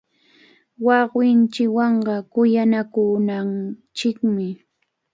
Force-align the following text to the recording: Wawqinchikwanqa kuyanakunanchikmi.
Wawqinchikwanqa 0.85 2.15
kuyanakunanchikmi. 2.33 4.47